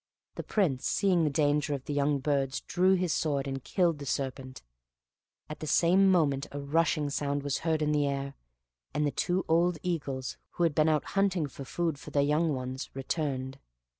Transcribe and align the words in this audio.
The 0.33 0.41
Prince 0.41 0.87
seeing 0.87 1.25
the 1.25 1.29
danger 1.29 1.75
of 1.75 1.85
the 1.85 1.93
young 1.93 2.17
birds, 2.17 2.61
drew 2.61 2.95
his 2.95 3.13
sword, 3.13 3.47
and 3.47 3.63
killed 3.63 3.99
the 3.99 4.07
serpent; 4.07 4.63
at 5.47 5.59
the 5.59 5.67
same 5.67 6.09
moment 6.09 6.47
a 6.51 6.59
rushing 6.59 7.11
sound 7.11 7.43
was 7.43 7.59
heard 7.59 7.83
in 7.83 7.91
the 7.91 8.07
air, 8.07 8.33
and 8.95 9.05
the 9.05 9.11
two 9.11 9.45
old 9.47 9.77
eagles, 9.83 10.37
who 10.53 10.63
had 10.63 10.73
been 10.73 10.89
out 10.89 11.03
hunting 11.13 11.45
for 11.45 11.65
food 11.65 11.99
for 11.99 12.09
their 12.09 12.23
young 12.23 12.51
ones, 12.55 12.89
returned. 12.95 13.59